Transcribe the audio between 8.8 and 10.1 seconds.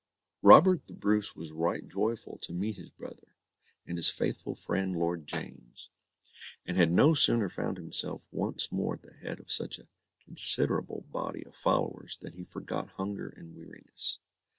at the head of such a